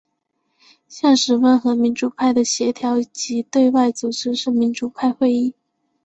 [0.87, 5.53] 现时温和民主派的协调及对外组织是民主派会议。